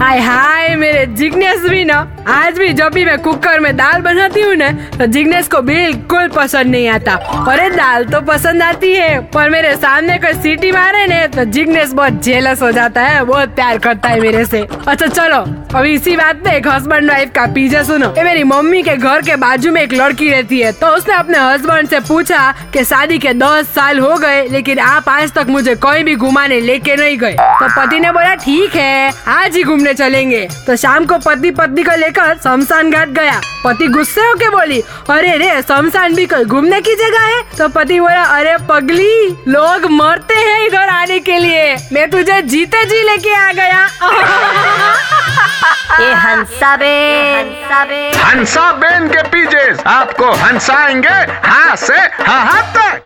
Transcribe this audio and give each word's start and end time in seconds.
हाय 0.00 0.18
हाय 0.20 0.74
मेरे 0.76 1.06
जिग्नेस 1.06 1.60
भी 1.60 1.84
ना। 1.84 2.15
आज 2.26 2.58
भी 2.58 2.72
जब 2.72 2.92
भी 2.92 3.04
मैं 3.04 3.18
कुकर 3.22 3.60
में 3.60 3.76
दाल 3.76 4.00
बनाती 4.02 4.40
हूँ 4.42 4.54
ना 4.54 4.70
तो 4.96 5.06
जिग्नेश 5.06 5.48
को 5.48 5.60
बिल्कुल 5.62 6.28
पसंद 6.28 6.70
नहीं 6.70 6.88
आता। 6.88 7.12
अरे, 7.50 7.68
दाल 7.70 8.04
तो 8.04 8.20
पसंद 8.22 8.62
आती 8.62 8.92
है, 8.92 9.20
पर 9.30 9.50
मेरे 9.50 9.74
सामने 9.76 10.16
कोई 10.18 10.32
सीटी 10.34 10.70
मारे 10.72 11.06
ने 11.06 11.26
तो 11.28 11.44
जिग्नेश 11.46 11.90
बहुत 11.90 12.22
जेलस 12.22 12.62
हो 12.62 12.70
जाता 12.72 13.02
है, 13.02 13.22
बहुत 13.24 13.54
प्यार 13.54 13.78
करता 13.78 14.08
है 14.08 14.20
मेरे 14.20 14.44
से। 14.44 14.66
अच्छा 14.86 15.06
चलो 15.06 15.38
अभी 15.76 15.92
इसी 15.94 16.16
बात 16.16 16.36
पे 16.44 16.56
एक 16.56 16.66
हस्बैंड 16.68 17.10
वाइफ 17.10 17.30
का 17.34 17.46
पीछे 17.54 17.84
सुनो। 17.84 18.08
ये 18.16 18.24
मेरी 18.24 18.42
मम्मी 18.44 18.82
के 18.82 18.96
घर 18.96 19.22
के 19.22 19.36
बाजू 19.36 19.72
में 19.72 19.80
एक 19.82 19.94
लड़की 19.94 20.30
रहती 20.30 20.60
है 20.60 20.72
तो 20.72 20.86
उसने 20.96 21.14
अपने 21.14 21.38
हस्बैंड 21.40 21.88
से 21.88 22.00
पूछा 22.00 22.50
कि 22.72 22.84
शादी 22.84 23.18
के 23.18 23.32
दस 23.34 23.68
साल 23.74 23.98
हो 23.98 24.16
गए, 24.16 24.42
लेकिन 24.48 24.78
आप 24.80 25.08
आज 25.08 25.32
तक 25.34 25.46
मुझे 25.48 25.74
कहीं 25.76 26.04
भी 26.04 26.16
घुमाने 26.16 26.60
लेके 26.60 26.96
नहीं 26.96 27.18
गए। 27.18 27.32
तो 27.32 27.68
पति 27.76 28.00
ने 28.00 28.12
बोला, 28.12 28.34
ठीक 28.36 28.74
है, 28.76 29.12
आज 29.28 29.56
ही 29.56 29.62
घूमने 29.62 29.94
चलेंगे। 29.94 30.46
तो 30.66 30.76
शाम 30.76 31.06
को 31.06 31.18
पति 31.26 31.50
पत्नी 31.52 31.82
को 31.82 31.96
लेकर 31.96 32.14
शमशान 32.44 32.90
घाट 32.90 33.08
गया। 33.08 33.40
पति 33.64 33.86
गुस्से 33.86 34.20
होके 34.20 34.48
बोली 34.48 34.82
अरे 35.10 35.36
रे 35.36 35.62
शमशान 35.62 36.14
भी 36.14 36.26
कोई 36.26 36.44
घूमने 36.44 36.80
की 36.80 36.94
जगह 36.94 37.20
है? 37.20 37.42
तो 37.58 37.68
पति 37.68 38.00
बोला 38.00 38.22
अरे 38.22 38.56
पगली 38.68 39.28
लोग 39.48 39.90
मरते 39.90 40.34
हैं 40.34 40.66
इधर 40.66 40.78
आने 40.78 41.20
के 41.20 41.38
लिए। 41.38 41.76
मैं 41.92 42.10
तुझे 42.10 42.42
जीते 42.42 42.84
जी 42.84 43.02
लेके 43.02 43.34
आ 43.34 43.52
गया। 43.52 43.86
ये 46.00 46.12
हंसा 46.12 46.76
बे। 46.76 47.38
हंसा 47.38 47.84
बे। 47.84 48.10
हंसा 48.24 48.72
बेन 48.72 49.08
के 49.08 49.22
पीछे 49.22 49.90
आपको 49.90 50.32
हंसाएँगे 50.32 51.48
हाँ 51.48 51.76
से 51.76 51.98
हाँ 52.22 52.62
तक। 52.76 53.05